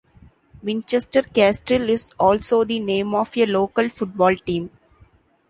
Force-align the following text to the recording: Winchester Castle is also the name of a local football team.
Winchester 0.63 1.21
Castle 1.29 1.87
is 1.91 2.11
also 2.19 2.63
the 2.63 2.79
name 2.79 3.13
of 3.13 3.37
a 3.37 3.45
local 3.45 3.87
football 3.87 4.35
team. 4.35 4.71